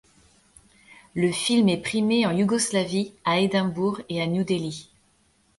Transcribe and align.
Le 1.13 1.31
film 1.31 1.69
est 1.69 1.79
primé 1.83 2.25
en 2.25 2.31
Yougoslavie, 2.31 3.13
à 3.23 3.37
Édimbourg 3.39 4.01
et 4.09 4.19
à 4.19 4.25
New 4.25 4.43
Delhi. 4.43 4.89